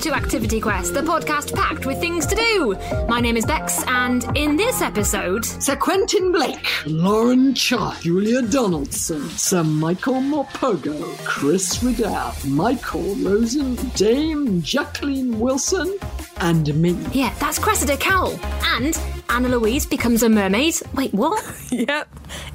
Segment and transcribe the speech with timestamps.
[0.00, 2.76] to Activity Quest, the podcast packed with things to do.
[3.08, 9.28] My name is Bex, and in this episode, Sir Quentin Blake, Lauren Child, Julia Donaldson,
[9.30, 15.98] Sir Michael Morpurgo, Chris Riddell, Michael Rosen, Dame Jacqueline Wilson,
[16.38, 16.90] and me.
[17.12, 18.38] yeah, that's Cressida Cowell.
[18.76, 18.96] And
[19.28, 20.74] Anna Louise becomes a mermaid.
[20.94, 21.44] Wait, what?
[21.70, 22.08] Yep,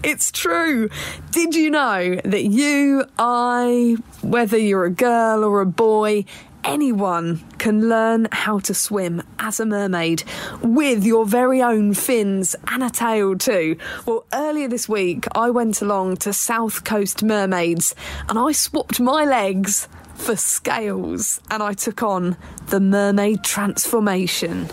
[0.03, 0.89] it's true.
[1.31, 6.25] Did you know that you, I, whether you're a girl or a boy,
[6.63, 10.23] anyone can learn how to swim as a mermaid
[10.61, 13.77] with your very own fins and a tail too?
[14.05, 17.95] Well, earlier this week, I went along to South Coast Mermaids
[18.29, 22.37] and I swapped my legs for scales and I took on
[22.67, 24.69] the mermaid transformation.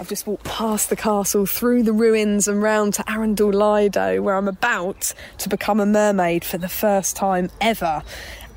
[0.00, 4.36] I've just walked past the castle, through the ruins, and round to Arundel Lido, where
[4.36, 8.04] I'm about to become a mermaid for the first time ever.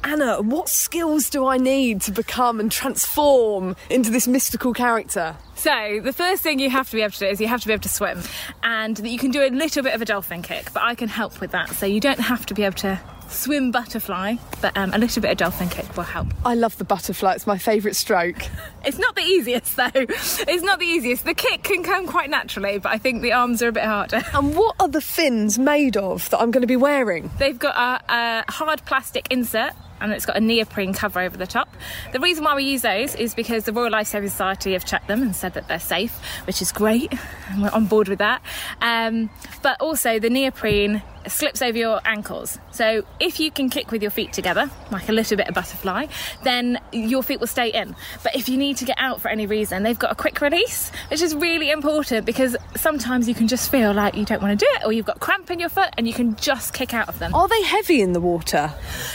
[0.04, 5.36] Anna, what skills do I need to become and transform into this mystical character?
[5.56, 7.68] So the first thing you have to be able to do is you have to
[7.68, 8.20] be able to swim,
[8.64, 11.08] and that you can do a little bit of a dolphin kick, but I can
[11.08, 11.70] help with that.
[11.70, 15.32] So you don't have to be able to swim butterfly, but um, a little bit
[15.32, 16.28] of dolphin kick will help.
[16.44, 18.38] I love the butterfly, it's my favourite stroke.
[18.84, 19.92] It's not the easiest though.
[19.94, 21.24] It's not the easiest.
[21.24, 24.24] The kick can come quite naturally, but I think the arms are a bit harder.
[24.34, 27.30] And what are the fins made of that I'm going to be wearing?
[27.38, 29.74] They've got a, a hard plastic insert.
[30.02, 31.74] And it's got a neoprene cover over the top.
[32.12, 35.22] The reason why we use those is because the Royal Lifesaving Society have checked them
[35.22, 37.14] and said that they're safe, which is great,
[37.50, 38.42] and we're on board with that.
[38.82, 39.30] Um,
[39.62, 42.58] but also, the neoprene slips over your ankles.
[42.72, 46.08] So if you can kick with your feet together, like a little bit of butterfly,
[46.44, 47.96] then your feet will stay in.
[48.24, 50.92] But if you need to get out for any reason, they've got a quick release,
[51.10, 54.66] which is really important because sometimes you can just feel like you don't want to
[54.66, 57.08] do it or you've got cramp in your foot and you can just kick out
[57.10, 57.34] of them.
[57.34, 58.74] Are they heavy in the water?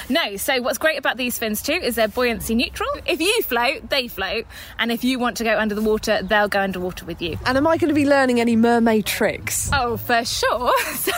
[0.09, 2.89] No, so what's great about these fins too is they're buoyancy neutral.
[3.07, 4.47] If you float, they float,
[4.79, 7.39] and if you want to go under the water, they'll go underwater with you.
[7.45, 9.71] And am I going to be learning any mermaid tricks?
[9.73, 10.73] Oh, for sure.
[10.97, 11.13] So,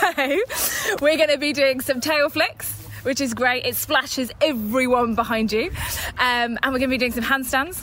[1.01, 2.75] we're going to be doing some tail flicks.
[3.03, 3.65] Which is great.
[3.65, 5.71] It splashes everyone behind you.
[6.17, 7.81] Um, and we're going to be doing some handstands.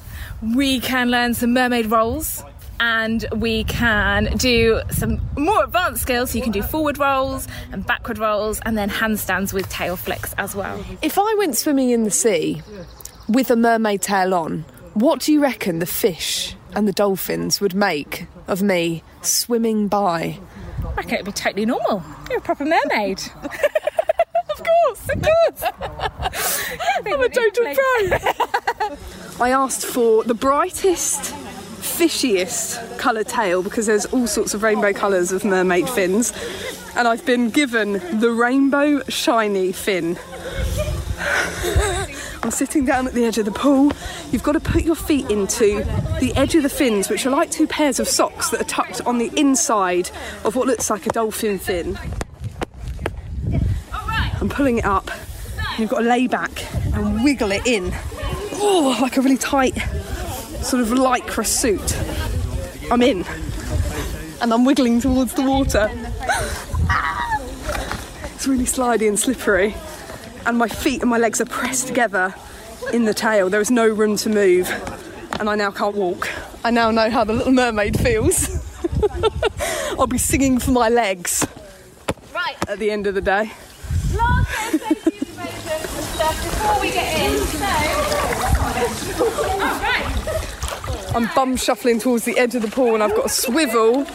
[0.55, 2.45] We can learn some mermaid rolls.
[2.81, 6.33] And we can do some more advanced skills.
[6.33, 10.35] So you can do forward rolls and backward rolls, and then handstands with tail flicks
[10.37, 10.85] as well.
[11.01, 12.61] If I went swimming in the sea
[13.27, 17.75] with a mermaid tail on, what do you reckon the fish and the dolphins would
[17.75, 20.39] make of me swimming by?
[20.97, 22.03] I reckon it'd be totally normal.
[22.31, 23.21] You're a proper mermaid.
[23.43, 25.63] of course, of course.
[27.05, 28.97] I'm a total pro.
[29.45, 31.35] I asked for the brightest,
[31.83, 36.33] fishiest colour tail because there's all sorts of rainbow colours of mermaid fins,
[36.97, 40.19] and I've been given the rainbow shiny fin.
[42.47, 43.91] I'm sitting down at the edge of the pool.
[44.31, 45.83] You've got to put your feet into
[46.21, 49.01] the edge of the fins, which are like two pairs of socks that are tucked
[49.01, 50.11] on the inside
[50.45, 51.99] of what looks like a dolphin fin.
[54.41, 55.11] I'm pulling it up.
[55.77, 57.93] You've got to lay back and wiggle it in.
[58.61, 59.75] Oh, like a really tight
[60.63, 61.99] sort of lycra suit.
[62.93, 63.25] I'm in.
[64.41, 65.91] And I'm wiggling towards the water.
[68.37, 69.75] It's really slidey and slippery.
[70.47, 72.35] And my feet and my legs are pressed together
[72.93, 73.51] in the tail.
[73.51, 74.69] There is no room to move.
[75.41, 76.29] And I now can't walk.
[76.65, 78.49] I now know how the little mermaid feels.
[79.99, 81.47] I'll be singing for my legs
[82.35, 83.51] Right, at the end of the day.
[84.15, 87.39] last bit of safety information and stuff before we get in.
[87.39, 91.17] So, oh, right.
[91.17, 94.07] I'm bum shuffling towards the edge of the pool and I've got to swivel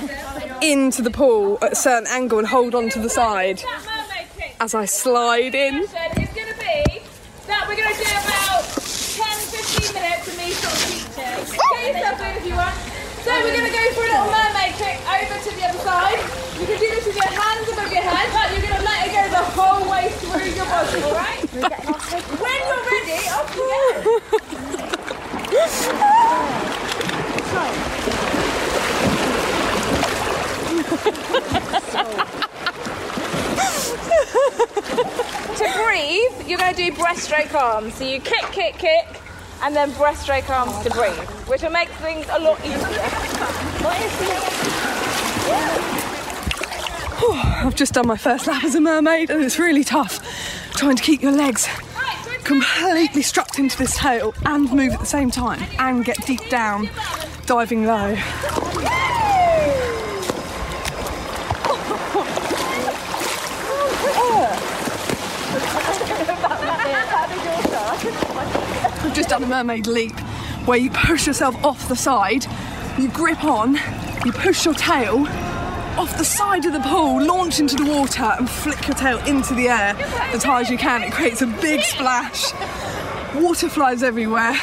[0.61, 4.27] into the pool at a certain angle and hold on to the side That mermaid
[4.37, 5.87] kick as I slide in.
[5.87, 7.01] session is going to be
[7.47, 11.61] that we're going to do about 10 15 minutes of me sort of teaching.
[11.77, 12.73] Get yourself if you want.
[13.21, 16.17] So we're going to go for a little mermaid kick over to the other side.
[16.57, 19.05] You can do this with your hands above your head, but you're going to let
[19.05, 21.45] it go the whole way through your body, alright?
[22.41, 24.21] when you're ready, off you go.
[35.57, 37.95] to breathe, you're going to do breaststroke arms.
[37.95, 39.21] So you kick, kick, kick,
[39.61, 42.77] and then breaststroke arms to breathe, which will make things a lot easier.
[47.63, 50.19] I've just done my first lap as a mermaid and it's really tough
[50.73, 51.67] trying to keep your legs
[52.43, 56.89] completely strapped into this tail and move at the same time and get deep down
[57.45, 58.15] diving low.
[69.03, 70.17] I've just done a mermaid leap
[70.65, 72.45] where you push yourself off the side,
[72.97, 73.75] you grip on,
[74.25, 75.25] you push your tail
[75.97, 79.53] off the side of the pool, launch into the water, and flick your tail into
[79.53, 79.95] the air
[80.33, 81.03] as high as you can.
[81.03, 82.53] It creates a big splash.
[83.35, 84.55] Water flies everywhere.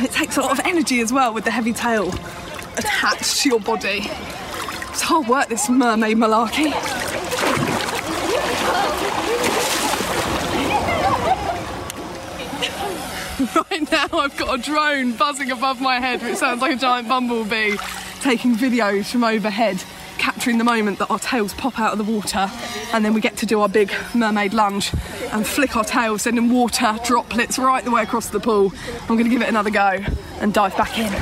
[0.00, 2.08] It takes a lot of energy as well with the heavy tail
[2.76, 4.00] attached to your body.
[4.90, 6.72] It's hard work, this mermaid malarkey.
[13.70, 17.08] Right now, I've got a drone buzzing above my head, which sounds like a giant
[17.08, 17.76] bumblebee,
[18.20, 19.82] taking videos from overhead,
[20.18, 22.50] capturing the moment that our tails pop out of the water,
[22.92, 24.92] and then we get to do our big mermaid lunge
[25.30, 28.72] and flick our tails, sending water droplets right the way across the pool.
[29.02, 30.04] I'm going to give it another go
[30.40, 31.12] and dive back in.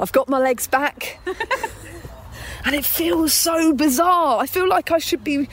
[0.00, 1.18] I've got my legs back.
[2.64, 4.38] and it feels so bizarre.
[4.38, 5.48] I feel like I should be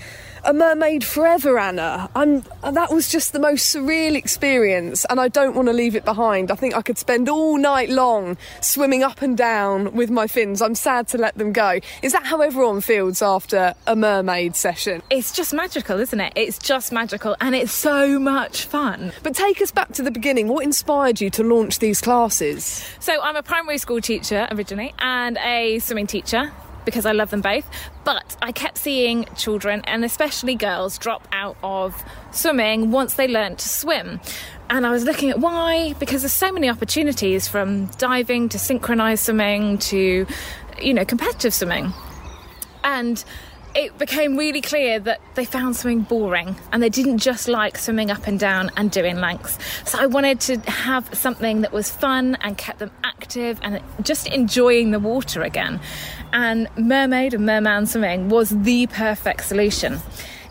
[0.46, 2.10] a mermaid forever, Anna.
[2.16, 5.96] I'm uh, that was just the most surreal experience and I don't want to leave
[5.96, 6.52] it behind.
[6.52, 10.62] I think I could spend all night long swimming up and down with my fins.
[10.62, 11.80] I'm sad to let them go.
[12.04, 15.02] Is that how everyone feels after a mermaid session?
[15.10, 16.34] It's just magical, isn't it?
[16.36, 19.12] It's just magical and it's so much fun.
[19.24, 20.48] But take us back to the beginning.
[20.48, 22.88] What inspired you to launch these classes?
[23.00, 26.52] So, I'm a primary school teacher originally and a swimming teacher
[26.86, 27.70] because I love them both.
[28.04, 33.60] But I kept seeing children, and especially girls, drop out of swimming once they learned
[33.60, 34.20] to swim.
[34.70, 39.26] And I was looking at why, because there's so many opportunities from diving to synchronized
[39.26, 40.26] swimming to,
[40.82, 41.94] you know, competitive swimming.
[42.84, 43.24] And
[43.76, 48.10] it became really clear that they found swimming boring and they didn't just like swimming
[48.10, 49.60] up and down and doing lengths.
[49.86, 54.28] So I wanted to have something that was fun and kept them active and just
[54.28, 55.82] enjoying the water again.
[56.32, 60.00] And mermaid and merman swimming was the perfect solution.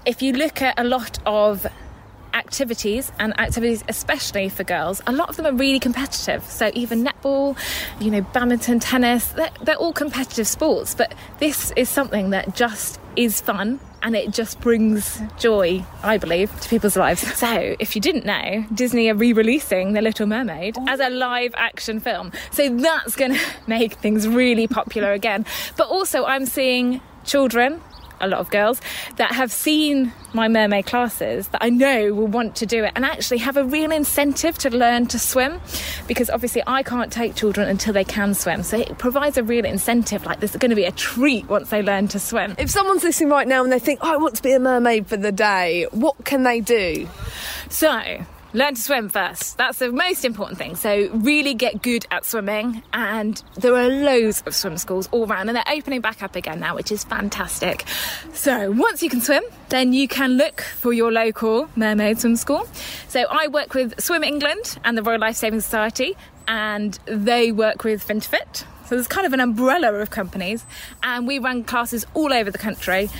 [0.05, 1.67] If you look at a lot of
[2.35, 7.05] activities and activities especially for girls a lot of them are really competitive so even
[7.05, 7.57] netball
[8.01, 12.99] you know badminton tennis they're, they're all competitive sports but this is something that just
[13.17, 17.21] is fun and it just brings joy, I believe, to people's lives.
[17.37, 21.55] So, if you didn't know, Disney are re releasing The Little Mermaid as a live
[21.57, 22.33] action film.
[22.51, 25.47] So, that's going to make things really popular again.
[25.77, 27.81] But also, I'm seeing children
[28.21, 28.81] a lot of girls
[29.17, 33.05] that have seen my mermaid classes that I know will want to do it and
[33.05, 35.61] actually have a real incentive to learn to swim
[36.07, 38.63] because obviously I can't take children until they can swim.
[38.63, 41.71] So it provides a real incentive like this is going to be a treat once
[41.71, 42.55] they learn to swim.
[42.59, 45.07] If someone's listening right now and they think, oh, I want to be a mermaid
[45.07, 47.09] for the day, what can they do?
[47.69, 49.59] So, learn to swim first.
[49.59, 50.77] That's the most important thing.
[50.77, 52.83] So, really get good at swimming.
[52.93, 56.61] And there are loads of swim schools all around, and they're opening back up again
[56.61, 57.85] now, which is fantastic.
[58.33, 62.67] So, once you can swim, then you can look for your local mermaid swim school.
[63.09, 66.17] So, I work with Swim England and the Royal Life Saving Society,
[66.47, 68.65] and they work with Fin to Fit.
[68.87, 70.65] So, there's kind of an umbrella of companies,
[71.03, 73.11] and we run classes all over the country.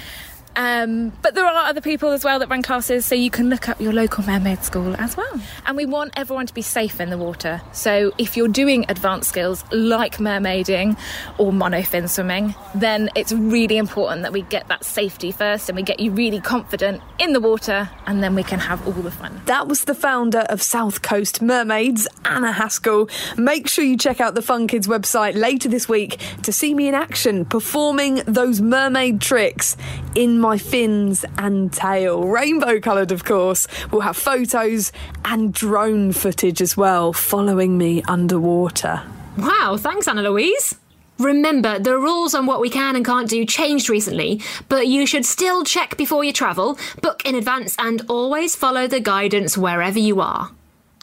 [0.57, 3.69] Um, but there are other people as well that run classes, so you can look
[3.69, 5.41] up your local mermaid school as well.
[5.67, 7.61] And we want everyone to be safe in the water.
[7.73, 10.97] So if you're doing advanced skills like mermaiding
[11.39, 15.83] or monofin swimming, then it's really important that we get that safety first and we
[15.83, 19.41] get you really confident in the water, and then we can have all the fun.
[19.47, 23.09] That was the founder of South Coast Mermaids, Anna Haskell.
[23.37, 26.89] Make sure you check out the Fun Kids website later this week to see me
[26.89, 29.77] in action performing those mermaid tricks
[30.15, 32.25] in my fins and tail.
[32.25, 33.67] Rainbow coloured, of course.
[33.91, 34.93] We'll have photos
[35.25, 39.03] and drone footage as well following me underwater.
[39.37, 40.77] Wow, thanks, Anna Louise.
[41.19, 45.25] Remember, the rules on what we can and can't do changed recently, but you should
[45.25, 50.21] still check before you travel, book in advance, and always follow the guidance wherever you
[50.21, 50.51] are.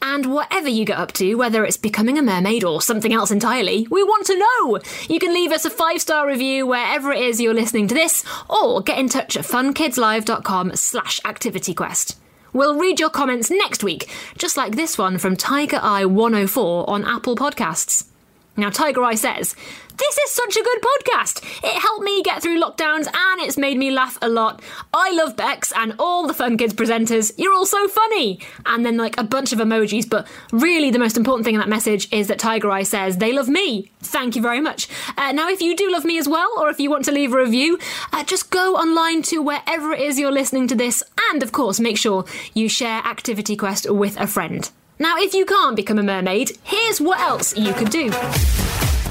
[0.01, 3.87] And whatever you get up to, whether it's becoming a mermaid or something else entirely,
[3.91, 4.79] we want to know!
[5.07, 8.23] You can leave us a five star review wherever it is you're listening to this,
[8.49, 12.15] or get in touch at funkidslive.com slash activityquest.
[12.53, 17.05] We'll read your comments next week, just like this one from Tiger Eye 104 on
[17.05, 18.10] Apple Podcasts.
[18.57, 19.55] Now, Tiger Eye says,
[19.97, 21.41] This is such a good podcast.
[21.63, 24.61] It helped me get through lockdowns and it's made me laugh a lot.
[24.93, 27.31] I love Bex and all the Fun Kids presenters.
[27.37, 28.39] You're all so funny.
[28.65, 31.69] And then, like, a bunch of emojis, but really the most important thing in that
[31.69, 33.89] message is that Tiger Eye says they love me.
[34.01, 34.89] Thank you very much.
[35.17, 37.33] Uh, now, if you do love me as well, or if you want to leave
[37.33, 37.79] a review,
[38.11, 41.79] uh, just go online to wherever it is you're listening to this, and of course,
[41.79, 44.69] make sure you share Activity Quest with a friend.
[45.01, 48.11] Now, if you can't become a mermaid, here's what else you could do.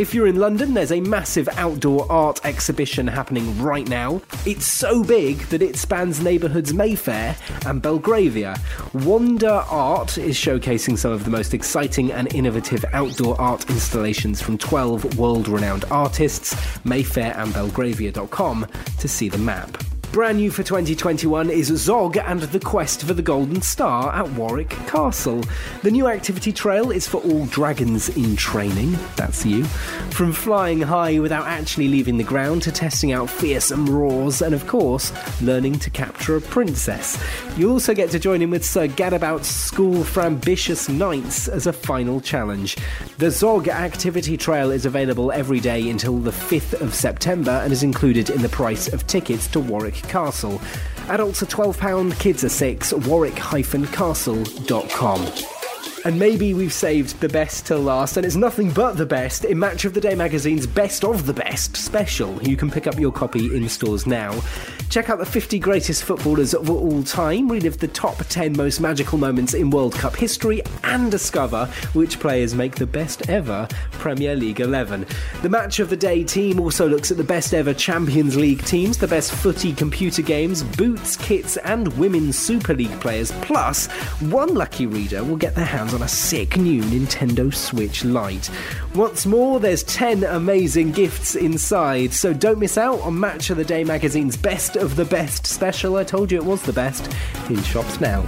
[0.00, 4.22] If you're in London, there's a massive outdoor art exhibition happening right now.
[4.46, 8.56] It's so big that it spans neighbourhoods Mayfair and Belgravia.
[8.94, 14.56] Wonder Art is showcasing some of the most exciting and innovative outdoor art installations from
[14.56, 16.54] 12 world renowned artists.
[16.84, 18.66] Mayfairandbelgravia.com
[19.00, 19.99] to see the map.
[20.12, 24.70] Brand new for 2021 is Zog and the Quest for the Golden Star at Warwick
[24.88, 25.44] Castle.
[25.84, 29.62] The new activity trail is for all dragons in training, that's you.
[30.10, 34.66] From flying high without actually leaving the ground to testing out fearsome roars and, of
[34.66, 37.16] course, learning to capture a princess.
[37.56, 41.72] You'll also get to join in with Sir Gadabout's School for Ambitious Knights as a
[41.72, 42.76] final challenge.
[43.18, 47.84] The Zog activity trail is available every day until the 5th of September and is
[47.84, 50.60] included in the price of tickets to Warwick Castle.
[51.08, 55.59] Adults are £12, kids are 6 warwick-castle.com.
[56.02, 59.58] And maybe we've saved the best till last, and it's nothing but the best in
[59.58, 62.42] Match of the Day magazine's Best of the Best special.
[62.42, 64.40] You can pick up your copy in stores now.
[64.88, 69.18] Check out the 50 greatest footballers of all time, relive the top 10 most magical
[69.18, 74.60] moments in World Cup history, and discover which players make the best ever Premier League
[74.60, 75.06] 11.
[75.42, 78.96] The Match of the Day team also looks at the best ever Champions League teams,
[78.96, 83.32] the best footy computer games, boots, kits, and women's Super League players.
[83.42, 83.86] Plus,
[84.30, 88.46] one lucky reader will get their hands on a sick new Nintendo Switch Lite.
[88.92, 93.64] What's more, there's 10 amazing gifts inside, so don't miss out on Match of the
[93.64, 95.96] Day magazine's Best of the Best special.
[95.96, 97.12] I told you it was the best.
[97.48, 98.20] In shops now.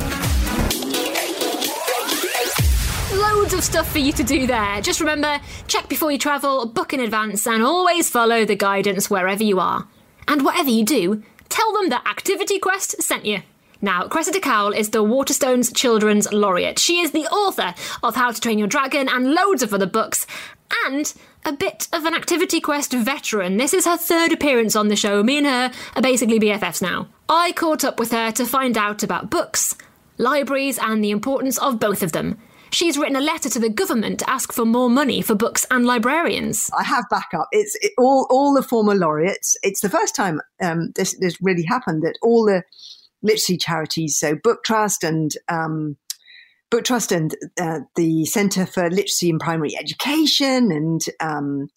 [3.15, 4.81] Loads of stuff for you to do there.
[4.81, 9.43] Just remember check before you travel, book in advance, and always follow the guidance wherever
[9.43, 9.87] you are.
[10.27, 13.43] And whatever you do, tell them that Activity Quest sent you.
[13.85, 16.79] Now, Cressida Cowell is the Waterstones Children's Laureate.
[16.79, 17.75] She is the author
[18.05, 20.25] of How to Train Your Dragon and loads of other books,
[20.87, 21.13] and
[21.45, 23.57] a bit of an Activity Quest veteran.
[23.57, 25.25] This is her third appearance on the show.
[25.25, 27.09] Me and her are basically BFFs now.
[27.29, 29.75] I caught up with her to find out about books,
[30.17, 32.39] libraries, and the importance of both of them.
[32.71, 35.85] She's written a letter to the government to ask for more money for books and
[35.85, 36.71] librarians.
[36.73, 37.49] I have backup.
[37.51, 39.57] It's it, all all the former laureates.
[39.65, 42.63] It's the first time um, this this really happened that all the
[43.23, 45.97] literacy charities, so Book Trust and um,
[46.71, 51.69] Book Trust and uh, the Centre for Literacy in Primary Education and um,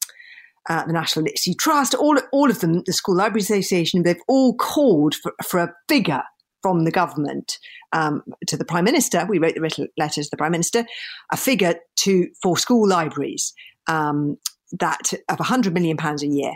[0.69, 4.55] uh, the National Literacy Trust, all all of them, the School Library Association, they've all
[4.55, 6.23] called for, for a figure
[6.61, 7.59] from the government
[7.93, 9.25] um, to the Prime Minister.
[9.29, 10.85] We wrote the letter to the Prime Minister,
[11.31, 13.53] a figure to for school libraries
[13.87, 14.37] um,
[14.79, 16.53] that of 100 million pounds a year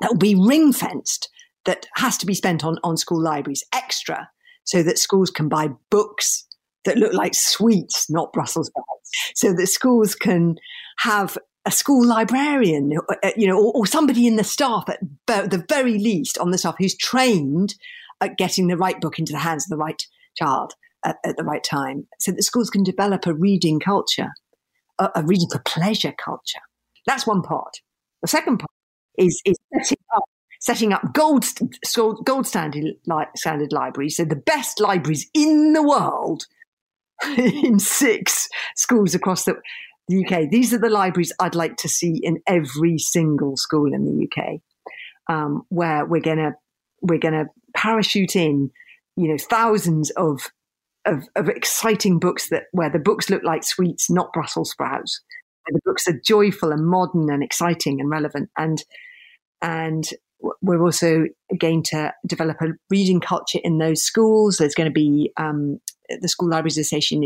[0.00, 1.28] that will be ring fenced
[1.64, 4.28] that has to be spent on, on school libraries extra
[4.64, 6.46] so that schools can buy books
[6.84, 10.56] that look like sweets, not Brussels sprouts, so that schools can
[10.98, 15.64] have a school librarian, uh, you know, or, or somebody in the staff at the
[15.68, 17.74] very least on the staff who's trained
[18.20, 20.02] at getting the right book into the hands of the right
[20.36, 24.30] child at, at the right time, so that schools can develop a reading culture,
[24.98, 26.60] a, a reading for pleasure culture.
[27.06, 27.76] That's one part.
[28.22, 28.70] The second part
[29.18, 30.24] is, is setting up
[30.62, 31.44] setting up gold,
[32.24, 32.94] gold standard,
[33.34, 36.46] standard libraries, so the best libraries in the world
[37.36, 39.56] in six schools across the,
[40.06, 40.48] the UK.
[40.50, 44.60] These are the libraries I'd like to see in every single school in the UK,
[45.28, 46.52] um, where we're gonna
[47.00, 48.70] we're gonna parachute in,
[49.16, 50.42] you know, thousands of,
[51.04, 55.20] of of exciting books that where the books look like sweets, not Brussels sprouts.
[55.66, 58.84] The books are joyful and modern and exciting and relevant and
[59.60, 60.08] and
[60.60, 61.26] we're also
[61.58, 64.56] going to develop a reading culture in those schools.
[64.56, 65.78] There's going to be um,
[66.20, 67.22] the School Libraries Association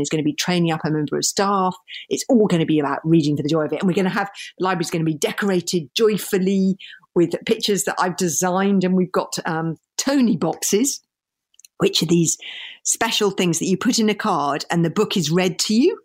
[0.00, 1.76] is going to be training up a member of staff.
[2.08, 3.80] It's all going to be about reading for the joy of it.
[3.80, 6.76] And we're going to have the library's going to be decorated joyfully
[7.14, 8.84] with pictures that I've designed.
[8.84, 11.00] And we've got um, Tonie boxes,
[11.78, 12.36] which are these
[12.84, 15.98] special things that you put in a card and the book is read to you.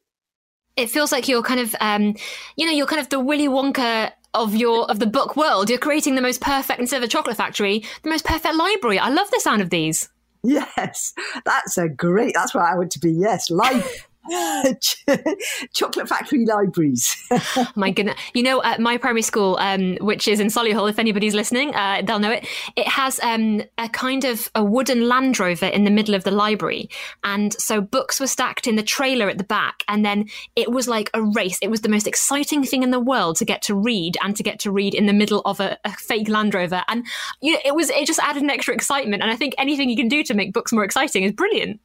[0.76, 2.16] It feels like you're kind of, um,
[2.58, 5.70] you know, you're kind of the Willy Wonka of your of the book world.
[5.70, 9.00] You're creating the most perfect instead of a chocolate factory, the most perfect library.
[9.00, 10.10] I love the sound of these.
[10.44, 11.14] Yes,
[11.44, 12.34] that's a great.
[12.36, 13.12] That's what I want to be.
[13.12, 14.08] Yes, life.
[15.74, 17.16] chocolate factory libraries.
[17.76, 18.20] my goodness.
[18.34, 22.02] You know, at my primary school, um, which is in Solihull, if anybody's listening, uh,
[22.04, 22.48] they'll know it.
[22.76, 26.32] It has um, a kind of a wooden Land Rover in the middle of the
[26.32, 26.90] library.
[27.24, 29.84] And so books were stacked in the trailer at the back.
[29.88, 31.60] And then it was like a race.
[31.62, 34.44] It was the most exciting thing in the world to get to read and to
[34.44, 36.84] get to read in the middle of a, a fake Land Rover.
[36.88, 37.06] And
[37.42, 39.22] you know, it was, it just added an extra excitement.
[39.22, 41.80] And I think anything you can do to make books more exciting is brilliant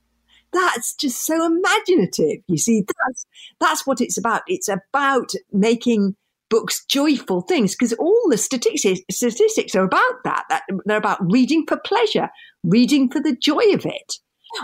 [0.53, 2.43] that's just so imaginative.
[2.47, 3.27] You see, that's
[3.61, 4.43] that's what it's about.
[4.47, 6.17] It's about making
[6.49, 10.45] books joyful things because all the statistics statistics are about that.
[10.49, 10.63] that.
[10.85, 12.29] They're about reading for pleasure,
[12.65, 14.15] reading for the joy of it.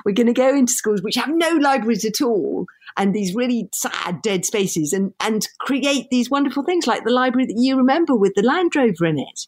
[0.05, 2.67] We're going to go into schools which have no libraries at all
[2.97, 7.47] and these really sad dead spaces and, and create these wonderful things like the library
[7.47, 9.47] that you remember with the Land Rover in it,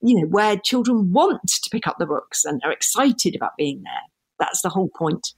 [0.00, 3.82] you know, where children want to pick up the books and are excited about being
[3.82, 3.92] there.
[4.38, 5.32] That's the whole point.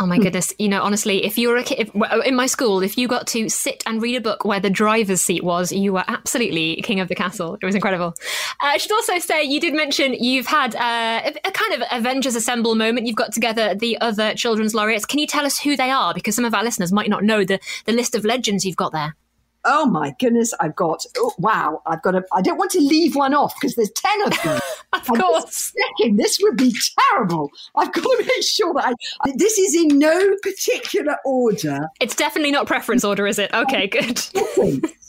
[0.00, 0.54] Oh my goodness!
[0.60, 3.26] You know, honestly, if you were a kid if, in my school, if you got
[3.28, 7.00] to sit and read a book where the driver's seat was, you were absolutely king
[7.00, 7.58] of the castle.
[7.60, 8.14] It was incredible.
[8.60, 12.36] Uh, I should also say you did mention you've had uh, a, kind of Avengers
[12.36, 13.08] Assemble moment.
[13.08, 15.04] You've got together the other children's laureates.
[15.04, 16.14] Can you tell us who they are?
[16.14, 18.92] Because some of our listeners might not know the the list of legends you've got
[18.92, 19.16] there
[19.64, 23.16] oh my goodness, I've got, oh, wow, I've got a, I don't want to leave
[23.16, 24.60] one off because there's 10 of them.
[24.92, 25.72] of I'm course.
[25.98, 26.74] Thinking, this would be
[27.12, 27.50] terrible.
[27.76, 31.88] I've got to make sure that I, I, this is in no particular order.
[32.00, 33.52] It's definitely not preference order, is it?
[33.52, 34.14] Okay, good.
[34.14, 35.04] because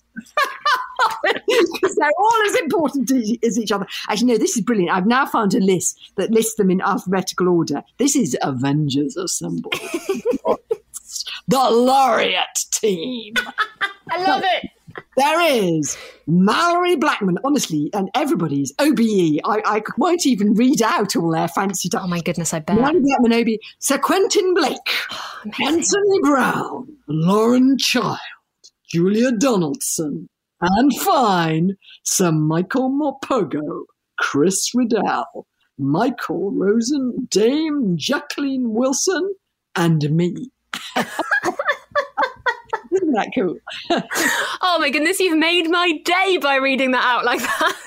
[1.96, 3.12] they're all as important
[3.44, 3.88] as each other.
[4.10, 4.96] Actually, no, this is brilliant.
[4.96, 7.84] I've now found a list that lists them in alphabetical order.
[7.98, 9.72] This is Avengers Assemble.
[11.48, 13.34] The laureate team.
[14.12, 14.70] I love it.
[15.18, 15.98] There is
[16.28, 19.40] Malorie Blackman, honestly, and everybody's OBE.
[19.46, 22.78] I, I won't even read out all their fancy Oh my goodness, I bet.
[22.78, 24.78] Malorie Blackman, OBE, Sir Quentin Blake,
[25.12, 28.18] oh, Anthony Browne, Lauren Child,
[28.92, 30.28] Julia Donaldson,
[30.62, 33.86] and fine, Sir Michael Morpurgo,
[34.18, 35.46] Chris Riddell,
[35.78, 39.36] Michael Rosen, Dame Jacqueline Wilson,
[39.76, 40.52] and me.
[42.92, 43.58] Isn't that cool?
[44.62, 47.78] oh my goodness, you've made my day by reading that out like that.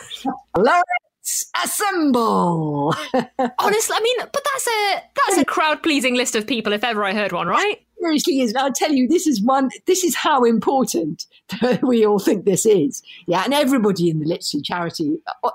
[0.57, 2.95] Let's assemble.
[3.59, 7.05] Honestly, I mean, but that's a that's a crowd pleasing list of people if ever
[7.05, 7.81] I heard one, right?
[8.03, 8.53] Seriously is.
[8.53, 9.71] And I'll tell you, this is one.
[9.87, 11.27] This is how important
[11.83, 13.03] we all think this is.
[13.27, 15.51] Yeah, and everybody in the literacy charity, uh,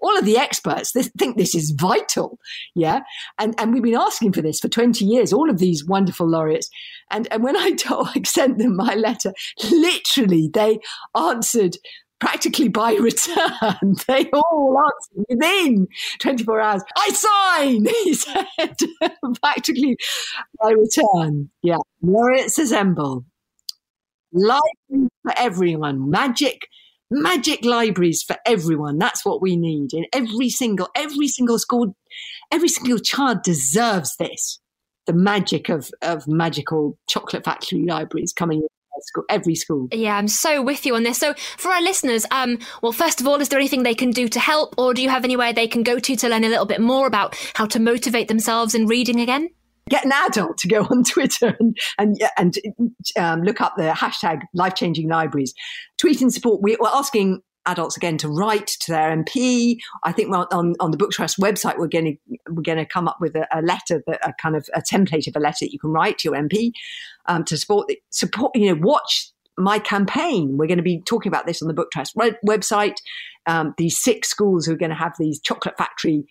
[0.00, 2.38] all of the experts, they think this is vital.
[2.74, 3.00] Yeah,
[3.38, 5.32] and and we've been asking for this for twenty years.
[5.32, 6.68] All of these wonderful laureates,
[7.10, 9.32] and and when I told, I sent them my letter,
[9.70, 10.78] literally they
[11.14, 11.76] answered
[12.24, 13.94] practically by return.
[14.08, 15.88] They all answered within
[16.20, 16.82] 24 hours.
[16.96, 18.76] I sign, he said,
[19.42, 19.96] practically
[20.60, 21.50] by return.
[21.62, 21.76] Yeah.
[22.00, 23.26] Laureates assemble.
[24.32, 26.10] Library for everyone.
[26.10, 26.66] Magic,
[27.10, 28.98] magic libraries for everyone.
[28.98, 29.92] That's what we need.
[29.92, 31.94] In every single, every single school,
[32.50, 34.60] every single child deserves this.
[35.06, 38.68] The magic of, of magical chocolate factory libraries coming in
[39.02, 39.88] school, every school.
[39.92, 41.18] Yeah, I'm so with you on this.
[41.18, 44.28] So, for our listeners, um, well, first of all, is there anything they can do
[44.28, 46.66] to help, or do you have anywhere they can go to to learn a little
[46.66, 49.50] bit more about how to motivate themselves in reading again?
[49.90, 52.54] Get an adult to go on Twitter and and and
[53.18, 55.54] um, look up the hashtag life changing libraries.
[55.98, 56.60] Tweet and support.
[56.62, 59.78] We're asking adults again to write to their MP.
[60.02, 63.08] I think on, on the Book Trust website, we're going to we're going to come
[63.08, 65.72] up with a, a, letter that a kind of a template of a letter that
[65.72, 66.72] you can write to your MP
[67.26, 68.54] um, to support the, support.
[68.54, 70.56] You know, watch my campaign.
[70.56, 72.96] We're going to be talking about this on the Book Trust website.
[73.46, 76.24] Um, these six schools who are going to have these chocolate factory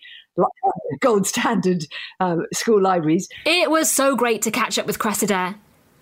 [1.00, 1.84] gold standard
[2.20, 3.28] um, school libraries.
[3.46, 5.56] It was so great to catch up with Cressida.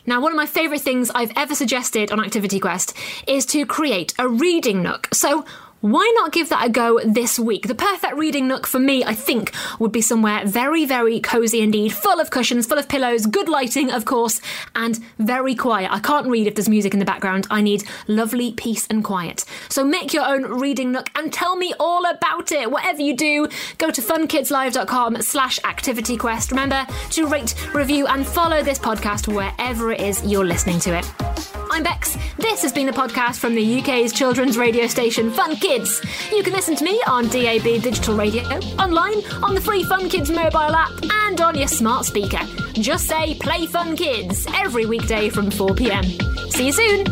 [0.05, 2.97] Now, one of my favourite things I've ever suggested on Activity Quest
[3.29, 5.09] is to create a reading nook.
[5.13, 5.45] So,
[5.83, 7.67] why not give that a go this week?
[7.67, 11.93] The perfect reading nook for me, I think, would be somewhere very, very cozy indeed,
[11.93, 14.41] full of cushions, full of pillows, good lighting, of course,
[14.77, 15.91] and very quiet.
[15.93, 17.49] I can't read if there's music in the background.
[17.51, 19.45] I need lovely peace and quiet.
[19.69, 22.71] So make your own reading nook and tell me all about it.
[22.71, 26.51] Whatever you do, go to funkidslive.com slash activityquest.
[26.53, 31.32] Remember to rate, review, and follow this podcast wherever it is you're listening to it.
[31.73, 32.19] I'm Bex.
[32.37, 36.03] This has been a podcast from the UK's children's radio station Fun Kids.
[36.31, 38.43] You can listen to me on DAB digital radio,
[38.79, 40.93] online, on the free Fun Kids mobile app,
[41.25, 42.41] and on your smart speaker.
[42.75, 46.05] Just say Play Fun Kids every weekday from 4 pm.
[46.51, 47.07] See you soon.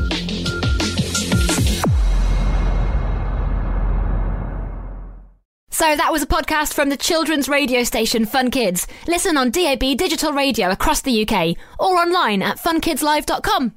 [5.71, 8.87] So that was a podcast from the children's radio station Fun Kids.
[9.09, 13.73] Listen on DAB digital radio across the UK or online at funkidslive.com.